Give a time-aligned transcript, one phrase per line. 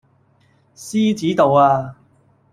[0.75, 1.95] 獅子度呀